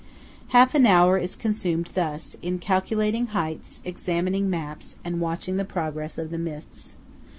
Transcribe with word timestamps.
Half 0.47 0.73
an 0.73 0.87
hour 0.87 1.19
is 1.19 1.35
consumed 1.35 1.91
thus, 1.93 2.35
in 2.41 2.57
calculating 2.57 3.27
heights, 3.37 3.81
examining 3.85 4.49
maps, 4.49 4.95
and 5.05 5.19
watching 5.21 5.57
the 5.57 5.63
progress 5.63 6.17
of 6.17 6.31
the 6.31 6.39
mists. 6.39 6.95